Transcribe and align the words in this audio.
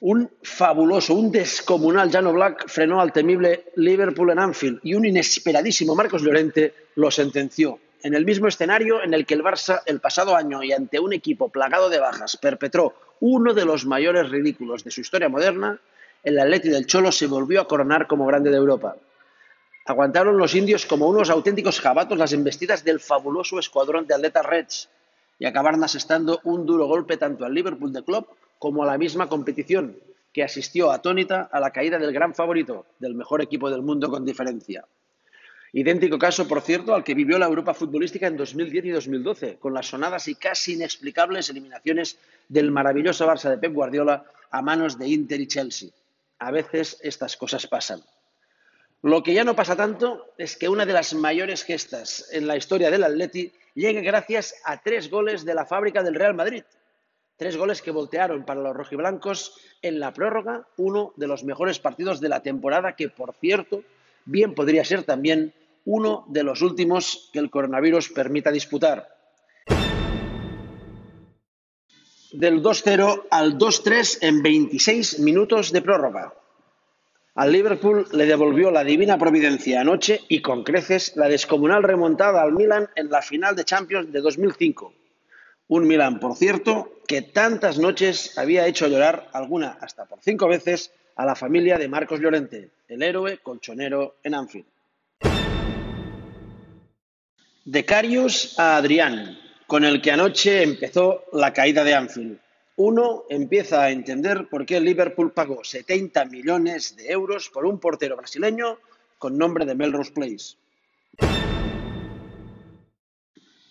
Un 0.00 0.30
fabuloso, 0.42 1.12
un 1.12 1.30
descomunal 1.30 2.10
Jan 2.10 2.32
Black 2.32 2.68
frenó 2.68 3.02
al 3.02 3.12
temible 3.12 3.66
Liverpool 3.76 4.30
en 4.30 4.38
Anfield 4.38 4.80
y 4.82 4.94
un 4.94 5.04
inesperadísimo 5.04 5.94
Marcos 5.94 6.22
Llorente 6.22 6.72
lo 6.94 7.10
sentenció. 7.10 7.78
En 8.02 8.14
el 8.14 8.24
mismo 8.24 8.48
escenario 8.48 9.02
en 9.02 9.12
el 9.12 9.26
que 9.26 9.34
el 9.34 9.44
Barça 9.44 9.82
el 9.84 10.00
pasado 10.00 10.34
año 10.34 10.62
y 10.62 10.72
ante 10.72 10.98
un 10.98 11.12
equipo 11.12 11.50
plagado 11.50 11.90
de 11.90 12.00
bajas 12.00 12.38
perpetró 12.38 12.94
uno 13.20 13.52
de 13.52 13.66
los 13.66 13.84
mayores 13.84 14.30
ridículos 14.30 14.84
de 14.84 14.90
su 14.90 15.02
historia 15.02 15.28
moderna, 15.28 15.78
el 16.22 16.38
Atleti 16.38 16.70
del 16.70 16.86
Cholo 16.86 17.12
se 17.12 17.26
volvió 17.26 17.60
a 17.60 17.68
coronar 17.68 18.06
como 18.06 18.24
grande 18.24 18.48
de 18.48 18.56
Europa. 18.56 18.96
Aguantaron 19.84 20.38
los 20.38 20.54
indios 20.54 20.86
como 20.86 21.08
unos 21.08 21.28
auténticos 21.28 21.78
jabatos 21.78 22.16
las 22.16 22.32
embestidas 22.32 22.84
del 22.84 23.00
fabuloso 23.00 23.58
escuadrón 23.58 24.06
de 24.06 24.14
atletas 24.14 24.46
Reds 24.46 24.88
y 25.38 25.44
acabaron 25.44 25.84
asestando 25.84 26.40
un 26.44 26.64
duro 26.64 26.86
golpe 26.86 27.18
tanto 27.18 27.44
al 27.44 27.52
Liverpool 27.52 27.92
de 27.92 28.02
Club 28.02 28.26
como 28.60 28.82
a 28.82 28.86
la 28.86 28.98
misma 28.98 29.26
competición, 29.26 29.96
que 30.34 30.44
asistió 30.44 30.92
atónita 30.92 31.48
a 31.50 31.58
la 31.60 31.70
caída 31.72 31.98
del 31.98 32.12
gran 32.12 32.34
favorito, 32.34 32.84
del 32.98 33.14
mejor 33.14 33.40
equipo 33.40 33.70
del 33.70 33.80
mundo 33.80 34.10
con 34.10 34.24
diferencia. 34.24 34.84
Idéntico 35.72 36.18
caso, 36.18 36.46
por 36.46 36.60
cierto, 36.60 36.94
al 36.94 37.02
que 37.02 37.14
vivió 37.14 37.38
la 37.38 37.46
Europa 37.46 37.72
futbolística 37.72 38.26
en 38.26 38.36
2010 38.36 38.84
y 38.84 38.90
2012, 38.90 39.56
con 39.58 39.72
las 39.72 39.86
sonadas 39.86 40.28
y 40.28 40.34
casi 40.34 40.74
inexplicables 40.74 41.48
eliminaciones 41.48 42.18
del 42.48 42.70
maravilloso 42.70 43.26
Barça 43.26 43.48
de 43.48 43.56
Pep 43.56 43.72
Guardiola 43.72 44.24
a 44.50 44.60
manos 44.60 44.98
de 44.98 45.08
Inter 45.08 45.40
y 45.40 45.46
Chelsea. 45.46 45.88
A 46.38 46.50
veces 46.50 46.98
estas 47.02 47.38
cosas 47.38 47.66
pasan. 47.66 48.02
Lo 49.02 49.22
que 49.22 49.32
ya 49.32 49.42
no 49.42 49.56
pasa 49.56 49.74
tanto 49.74 50.34
es 50.36 50.58
que 50.58 50.68
una 50.68 50.84
de 50.84 50.92
las 50.92 51.14
mayores 51.14 51.64
gestas 51.64 52.28
en 52.30 52.46
la 52.46 52.58
historia 52.58 52.90
del 52.90 53.04
Atleti 53.04 53.50
llegue 53.74 54.02
gracias 54.02 54.56
a 54.64 54.82
tres 54.82 55.08
goles 55.08 55.46
de 55.46 55.54
la 55.54 55.64
fábrica 55.64 56.02
del 56.02 56.14
Real 56.14 56.34
Madrid, 56.34 56.64
Tres 57.40 57.56
goles 57.56 57.80
que 57.80 57.90
voltearon 57.90 58.44
para 58.44 58.60
los 58.60 58.76
rojiblancos 58.76 59.54
en 59.80 59.98
la 59.98 60.12
prórroga, 60.12 60.68
uno 60.76 61.14
de 61.16 61.26
los 61.26 61.42
mejores 61.42 61.78
partidos 61.78 62.20
de 62.20 62.28
la 62.28 62.42
temporada, 62.42 62.94
que 62.94 63.08
por 63.08 63.32
cierto, 63.32 63.82
bien 64.26 64.54
podría 64.54 64.84
ser 64.84 65.04
también 65.04 65.54
uno 65.86 66.26
de 66.28 66.42
los 66.42 66.60
últimos 66.60 67.30
que 67.32 67.38
el 67.38 67.48
coronavirus 67.48 68.10
permita 68.10 68.50
disputar. 68.52 69.08
Del 72.32 72.62
2-0 72.62 73.28
al 73.30 73.56
2-3 73.56 74.18
en 74.20 74.42
26 74.42 75.20
minutos 75.20 75.72
de 75.72 75.80
prórroga. 75.80 76.34
Al 77.36 77.52
Liverpool 77.52 78.06
le 78.12 78.26
devolvió 78.26 78.70
la 78.70 78.84
divina 78.84 79.16
providencia 79.16 79.80
anoche 79.80 80.20
y 80.28 80.42
con 80.42 80.62
creces 80.62 81.16
la 81.16 81.26
descomunal 81.26 81.84
remontada 81.84 82.42
al 82.42 82.52
Milan 82.52 82.90
en 82.96 83.08
la 83.08 83.22
final 83.22 83.56
de 83.56 83.64
Champions 83.64 84.12
de 84.12 84.20
2005 84.20 84.99
un 85.70 85.86
Milán, 85.86 86.18
por 86.18 86.34
cierto, 86.34 87.00
que 87.06 87.22
tantas 87.22 87.78
noches 87.78 88.36
había 88.36 88.66
hecho 88.66 88.88
llorar, 88.88 89.30
alguna 89.32 89.78
hasta 89.80 90.04
por 90.04 90.18
cinco 90.20 90.48
veces, 90.48 90.92
a 91.14 91.24
la 91.24 91.36
familia 91.36 91.78
de 91.78 91.86
Marcos 91.86 92.18
Llorente, 92.18 92.70
el 92.88 93.04
héroe 93.04 93.38
colchonero 93.38 94.16
en 94.24 94.34
Anfield. 94.34 94.66
De 97.64 97.84
Carius 97.84 98.58
a 98.58 98.78
Adrián, 98.78 99.38
con 99.68 99.84
el 99.84 100.02
que 100.02 100.10
anoche 100.10 100.64
empezó 100.64 101.26
la 101.32 101.52
caída 101.52 101.84
de 101.84 101.94
Anfield. 101.94 102.40
Uno 102.74 103.26
empieza 103.30 103.84
a 103.84 103.90
entender 103.92 104.48
por 104.48 104.66
qué 104.66 104.80
Liverpool 104.80 105.32
pagó 105.32 105.62
70 105.62 106.24
millones 106.24 106.96
de 106.96 107.12
euros 107.12 107.48
por 107.48 107.64
un 107.64 107.78
portero 107.78 108.16
brasileño 108.16 108.78
con 109.18 109.38
nombre 109.38 109.64
de 109.66 109.76
Melrose 109.76 110.10
Place. 110.10 110.56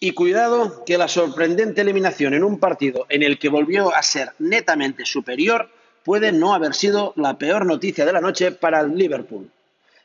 Y 0.00 0.12
cuidado 0.12 0.84
que 0.84 0.96
la 0.96 1.08
sorprendente 1.08 1.80
eliminación 1.80 2.32
en 2.34 2.44
un 2.44 2.60
partido 2.60 3.06
en 3.08 3.24
el 3.24 3.38
que 3.38 3.48
volvió 3.48 3.92
a 3.92 4.02
ser 4.02 4.32
netamente 4.38 5.04
superior 5.04 5.70
puede 6.04 6.30
no 6.30 6.54
haber 6.54 6.74
sido 6.74 7.12
la 7.16 7.36
peor 7.36 7.66
noticia 7.66 8.06
de 8.06 8.12
la 8.12 8.20
noche 8.20 8.52
para 8.52 8.80
el 8.80 8.96
Liverpool. 8.96 9.50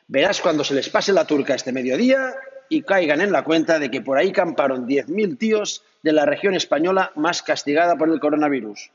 Verás 0.08 0.40
cuando 0.40 0.64
se 0.64 0.74
les 0.74 0.88
pase 0.88 1.12
la 1.12 1.26
turca 1.26 1.54
este 1.54 1.72
mediodía 1.72 2.34
y 2.68 2.82
caigan 2.82 3.20
en 3.20 3.30
la 3.30 3.44
cuenta 3.44 3.78
de 3.78 3.90
que 3.90 4.00
por 4.00 4.18
ahí 4.18 4.32
camparon 4.32 4.86
10.000 4.86 5.38
tíos 5.38 5.82
de 6.02 6.12
la 6.12 6.26
región 6.26 6.54
española 6.54 7.12
más 7.14 7.42
castigada 7.42 7.96
por 7.96 8.10
el 8.10 8.20
coronavirus. 8.20 8.90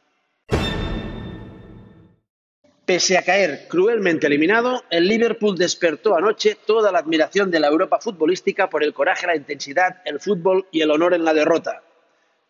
Pese 2.89 3.19
a 3.19 3.21
caer 3.21 3.67
cruelmente 3.67 4.25
eliminado, 4.25 4.83
el 4.89 5.07
Liverpool 5.07 5.55
despertó 5.55 6.17
anoche 6.17 6.57
toda 6.65 6.91
la 6.91 6.97
admiración 6.97 7.51
de 7.51 7.59
la 7.59 7.67
Europa 7.67 7.99
futbolística 8.01 8.67
por 8.67 8.83
el 8.83 8.95
coraje, 8.95 9.27
la 9.27 9.35
intensidad, 9.35 10.01
el 10.05 10.19
fútbol 10.19 10.65
y 10.71 10.81
el 10.81 10.89
honor 10.89 11.13
en 11.13 11.23
la 11.23 11.35
derrota. 11.35 11.83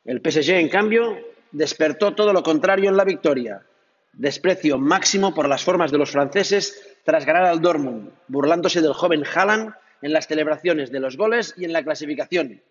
El 0.06 0.22
PSG, 0.22 0.52
en 0.52 0.70
cambio, 0.70 1.18
despertó 1.52 2.16
todo 2.16 2.32
lo 2.32 2.42
contrario 2.42 2.90
en 2.90 2.96
la 2.96 3.04
victoria. 3.04 3.66
Desprecio 4.14 4.78
máximo 4.78 5.36
por 5.36 5.50
las 5.50 5.66
formas 5.66 5.92
de 5.92 5.98
los 5.98 6.12
franceses 6.12 6.96
tras 7.04 7.26
ganar 7.26 7.44
al 7.44 7.60
Dortmund, 7.60 8.10
burlándose 8.30 8.82
del 8.82 8.94
joven 8.94 9.26
Haaland 9.26 9.74
en 10.02 10.14
las 10.14 10.28
celebraciones 10.28 10.90
de 10.90 11.02
los 11.02 11.18
goles 11.18 11.54
y 11.58 11.66
en 11.66 11.74
la 11.74 11.84
clasificación, 11.84 12.62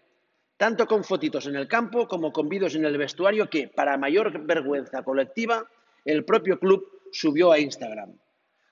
tanto 0.57 0.87
con 0.87 1.05
fotitos 1.05 1.47
en 1.47 1.57
el 1.57 1.69
campo 1.69 2.09
como 2.09 2.33
con 2.33 2.49
vídeos 2.49 2.75
en 2.77 2.87
el 2.87 2.97
vestuario 2.97 3.51
que, 3.51 3.69
para 3.69 3.99
mayor 3.99 4.47
vergüenza 4.47 5.03
colectiva, 5.03 5.67
el 6.07 6.25
propio 6.25 6.59
club 6.59 6.98
subió 7.13 7.53
a 7.53 7.59
Instagram. 7.59 8.19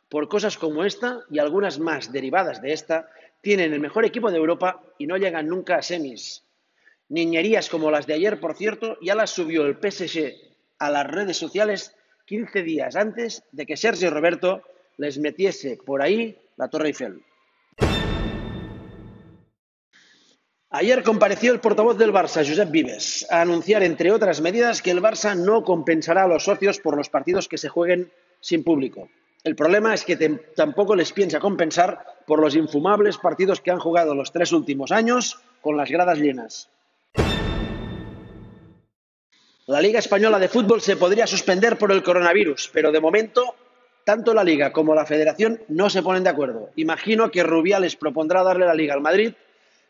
Por 0.08 0.28
cosas 0.28 0.56
como 0.56 0.84
esta 0.84 1.20
y 1.30 1.38
algunas 1.38 1.78
más 1.78 2.12
derivadas 2.12 2.62
de 2.62 2.72
esta, 2.72 3.10
tienen 3.40 3.72
el 3.72 3.80
mejor 3.80 4.04
equipo 4.04 4.30
de 4.30 4.38
Europa 4.38 4.82
y 4.98 5.06
no 5.06 5.16
llegan 5.16 5.48
nunca 5.48 5.76
a 5.76 5.82
semis. 5.82 6.44
Niñerías 7.08 7.68
como 7.68 7.90
las 7.90 8.06
de 8.06 8.14
ayer, 8.14 8.40
por 8.40 8.56
cierto, 8.56 8.98
ya 9.00 9.14
las 9.14 9.30
subió 9.30 9.66
el 9.66 9.76
PSG 9.76 10.32
a 10.78 10.90
las 10.90 11.06
redes 11.06 11.36
sociales 11.36 11.94
15 12.26 12.62
días 12.62 12.96
antes 12.96 13.44
de 13.52 13.66
que 13.66 13.76
Sergio 13.76 14.10
Roberto 14.10 14.62
les 14.96 15.18
metiese 15.18 15.78
por 15.84 16.02
ahí 16.02 16.36
la 16.56 16.68
Torre 16.68 16.88
Eiffel. 16.88 17.22
Ayer 20.70 21.02
compareció 21.04 21.52
el 21.52 21.60
portavoz 21.60 21.96
del 21.96 22.12
Barça, 22.12 22.46
Josep 22.46 22.70
Vives, 22.70 23.26
a 23.30 23.40
anunciar, 23.40 23.82
entre 23.84 24.10
otras 24.10 24.40
medidas, 24.40 24.82
que 24.82 24.90
el 24.90 25.00
Barça 25.00 25.36
no 25.36 25.62
compensará 25.62 26.24
a 26.24 26.28
los 26.28 26.44
socios 26.44 26.80
por 26.80 26.96
los 26.96 27.08
partidos 27.08 27.48
que 27.48 27.56
se 27.56 27.68
jueguen 27.68 28.10
sin 28.40 28.64
público. 28.64 29.08
El 29.44 29.54
problema 29.54 29.94
es 29.94 30.04
que 30.04 30.16
tampoco 30.56 30.96
les 30.96 31.12
piensa 31.12 31.38
compensar 31.38 32.04
por 32.26 32.40
los 32.40 32.56
infumables 32.56 33.18
partidos 33.18 33.60
que 33.60 33.70
han 33.70 33.78
jugado 33.78 34.14
los 34.14 34.32
tres 34.32 34.52
últimos 34.52 34.90
años 34.90 35.38
con 35.60 35.76
las 35.76 35.90
gradas 35.90 36.18
llenas. 36.18 36.68
La 39.66 39.80
Liga 39.80 39.98
Española 39.98 40.38
de 40.38 40.48
Fútbol 40.48 40.80
se 40.80 40.96
podría 40.96 41.26
suspender 41.26 41.76
por 41.76 41.90
el 41.92 42.02
coronavirus, 42.02 42.70
pero 42.72 42.92
de 42.92 43.00
momento 43.00 43.54
tanto 44.04 44.32
la 44.32 44.44
Liga 44.44 44.72
como 44.72 44.94
la 44.94 45.04
Federación 45.04 45.60
no 45.66 45.90
se 45.90 46.02
ponen 46.02 46.22
de 46.22 46.30
acuerdo. 46.30 46.70
Imagino 46.76 47.32
que 47.32 47.42
Rubiales 47.42 47.96
propondrá 47.96 48.44
darle 48.44 48.64
la 48.64 48.74
Liga 48.74 48.94
al 48.94 49.00
Madrid, 49.00 49.34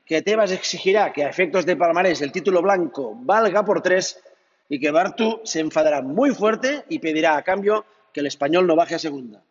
que 0.07 0.23
Tebas 0.23 0.53
exigirá 0.53 1.13
que 1.13 1.25
a 1.25 1.29
efectos 1.29 1.67
de 1.67 1.77
palmarés 1.77 2.23
el 2.23 2.33
título 2.33 2.63
blanco 2.63 3.15
valga 3.21 3.65
por 3.65 3.83
tres 3.83 4.19
y 4.71 4.81
que 4.81 4.91
Bartu 4.91 5.41
se 5.45 5.61
enfadará 5.61 6.01
muy 6.01 6.31
fuerte 6.31 6.85
y 6.89 6.99
pedirá 6.99 7.37
a 7.37 7.43
cambio 7.43 7.85
que 8.17 8.21
el 8.21 8.27
español 8.29 8.67
no 8.67 8.77
baje 8.77 8.95
a 8.95 8.99
segunda. 8.99 9.45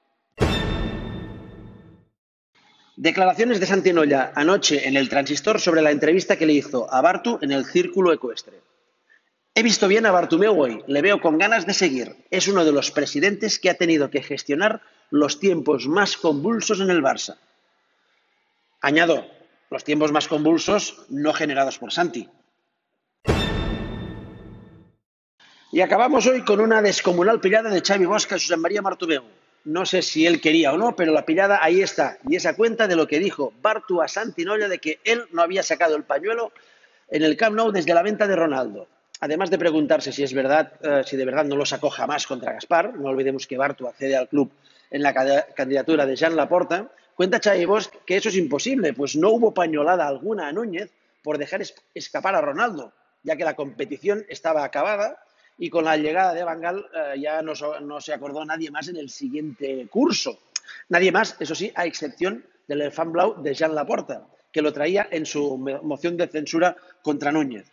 Declaraciones 2.96 3.59
de 3.59 3.68
Santinolla 3.68 4.31
anoche 4.34 4.88
en 4.88 4.98
el 4.98 5.08
transistor 5.08 5.62
sobre 5.62 5.84
la 5.84 5.92
entrevista 5.92 6.36
que 6.36 6.48
le 6.48 6.53
hizo 6.53 6.92
a 6.92 7.00
Bartu 7.00 7.38
en 7.44 7.52
el 7.52 7.66
Círculo 7.66 8.12
Ecuestre. 8.12 8.58
He 9.54 9.62
visto 9.62 9.88
bien 9.88 10.08
a 10.08 10.12
Bartumeu 10.12 10.59
hoy, 10.59 10.84
le 10.88 11.04
veo 11.04 11.22
con 11.22 11.38
ganas 11.38 11.68
de 11.68 11.75
seguir. 11.75 12.16
Es 12.31 12.48
uno 12.48 12.66
de 12.66 12.72
los 12.72 12.90
presidentes 12.90 13.59
que 13.59 13.70
ha 13.70 13.75
tenido 13.75 14.09
que 14.09 14.24
gestionar 14.24 14.81
los 15.12 15.40
tiempos 15.40 15.88
más 15.88 16.18
convulsos 16.18 16.80
en 16.80 16.90
el 16.90 17.04
Barça. 17.04 17.38
Añado, 18.81 19.28
los 19.70 19.84
tiempos 19.84 20.12
más 20.12 20.28
convulsos 20.28 21.06
no 21.09 21.34
generados 21.34 21.78
por 21.78 21.94
Santi. 21.94 22.28
Y 25.75 25.81
acabamos 25.81 26.25
hoy 26.25 26.42
con 26.45 26.62
una 26.62 26.81
descomunal 26.81 27.42
pillada 27.42 27.69
de 27.69 27.81
Xavi 27.81 28.06
Bosca 28.06 28.36
a 28.36 28.39
José 28.39 28.56
María 28.56 28.81
Martumeu. 28.81 29.25
No 29.66 29.86
sé 29.86 30.01
si 30.01 30.25
él 30.25 30.39
quería 30.39 30.72
o 30.72 30.77
no, 30.77 30.95
pero 30.95 31.12
la 31.12 31.25
pillada 31.25 31.60
ahí 31.62 31.81
está. 31.81 32.18
Y 32.30 32.38
esa 32.38 32.56
cuenta 32.56 32.88
de 32.88 32.95
lo 32.95 33.06
que 33.07 33.19
dijo 33.19 33.51
Bartu 33.62 34.01
a 34.01 34.07
Santinolla 34.07 34.69
de 34.69 34.80
que 34.80 35.00
él 35.04 35.25
no 35.33 35.42
había 35.42 35.63
sacado 35.63 35.98
el 35.98 36.04
pañuelo 36.04 36.54
en 37.10 37.24
el 37.24 37.36
Camp 37.36 37.57
Nou 37.57 37.74
desde 37.74 37.94
la 37.94 38.04
venta 38.04 38.25
de 38.25 38.38
Ronaldo. 38.38 38.88
Además 39.19 39.50
de 39.50 39.57
preguntarse 39.60 40.13
si 40.13 40.24
es 40.24 40.33
verdad, 40.33 40.72
eh, 40.81 41.04
si 41.06 41.18
de 41.18 41.25
verdad 41.25 41.44
no 41.44 41.57
lo 41.57 41.66
sacó 41.66 41.89
jamás 41.89 42.25
contra 42.25 42.54
Gaspar, 42.54 42.95
no 42.95 43.10
olvidemos 43.10 43.45
que 43.45 43.57
Bartu 43.57 43.86
accede 43.86 44.16
al 44.16 44.30
club 44.30 44.50
en 44.92 45.04
la 45.04 45.13
candidatura 45.57 46.06
de 46.06 46.16
Jean 46.16 46.38
Laporta, 46.38 46.89
cuenta 47.16 47.42
Xavi 47.44 47.66
Bosch 47.66 47.89
que 48.06 48.16
eso 48.16 48.30
es 48.30 48.38
imposible, 48.38 48.94
pues 48.94 49.18
no 49.18 49.31
hubo 49.31 49.54
pañolada 49.54 50.07
alguna 50.07 50.48
a 50.48 50.54
Núñez 50.54 50.89
por 51.22 51.38
dejar 51.38 51.63
escapar 51.94 52.33
a 52.33 52.39
Ronaldo, 52.39 52.94
ya 53.24 53.36
que 53.36 53.44
la 53.44 53.57
competición 53.57 54.25
estaba 54.30 54.63
acabada 54.63 55.19
y 55.57 55.69
con 55.69 55.86
la 55.86 55.98
llegada 55.98 56.34
de 56.34 56.44
Bangal 56.44 56.86
eh, 56.94 57.19
ya 57.19 57.42
no, 57.42 58.02
se 58.02 58.13
acordó 58.13 58.44
nadie 58.46 58.72
más 58.72 58.88
en 58.88 58.98
el 58.98 59.10
siguiente 59.10 59.88
curso. 59.90 60.40
Nadie 60.90 61.12
más, 61.12 61.36
eso 61.40 61.56
sí, 61.56 61.72
a 61.75 61.86
excepción 61.86 62.46
del 62.68 62.92
fan 62.92 63.12
blau 63.12 63.42
de 63.42 63.54
Jean 63.54 63.75
Laporta, 63.75 64.28
que 64.52 64.62
lo 64.62 64.74
traía 64.74 65.07
en 65.12 65.25
su 65.25 65.57
moción 65.57 66.18
de 66.18 66.28
censura 66.28 66.75
contra 67.02 67.31
Núñez. 67.31 67.66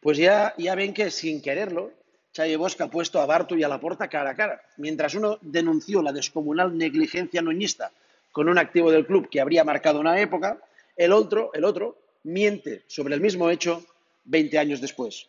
Pues 0.00 0.18
ya, 0.18 0.54
ya 0.58 0.74
ven 0.74 0.92
que 0.92 1.10
sin 1.10 1.40
quererlo, 1.40 1.92
Xavi 2.34 2.56
Bosch 2.56 2.80
ha 2.80 2.88
puesto 2.88 3.20
a 3.20 3.26
Bartu 3.26 3.56
y 3.56 3.62
a 3.62 3.68
Laporta 3.68 4.08
cara 4.08 4.30
a 4.30 4.34
cara. 4.34 4.62
Mientras 4.78 5.14
uno 5.14 5.38
denunció 5.42 6.02
la 6.02 6.12
descomunal 6.12 6.76
negligencia 6.76 7.42
noñista 7.42 7.92
con 8.32 8.48
un 8.48 8.58
activo 8.58 8.90
del 8.90 9.06
club 9.06 9.28
que 9.28 9.40
habría 9.40 9.64
marcado 9.64 10.00
una 10.00 10.18
época, 10.18 10.58
el 10.96 11.12
otro, 11.12 11.50
el 11.52 11.64
otro 11.64 11.98
miente 12.24 12.82
sobre 12.86 13.14
el 13.14 13.20
mismo 13.20 13.50
hecho 13.50 13.84
20 14.24 14.58
años 14.58 14.80
después. 14.80 15.28